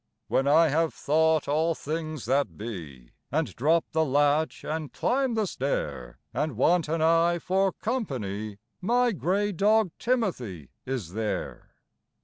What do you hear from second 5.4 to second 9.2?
stair, And want an eye for company, My